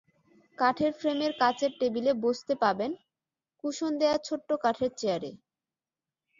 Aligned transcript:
কাঠের 0.57 0.91
ফ্রেমের 0.93 1.31
কাচের 1.39 1.71
টেবিলে 1.79 2.11
বসতে 2.23 2.53
পাবেন 2.63 2.91
কুশন 3.63 3.91
দেওয়া 4.01 4.17
ছোট্ট 4.27 4.49
কাঠের 4.63 4.91
চেয়ারে। 4.99 5.31